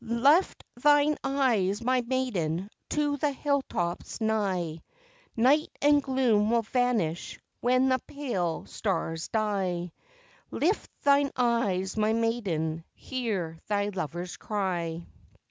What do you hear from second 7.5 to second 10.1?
when the pale stars die.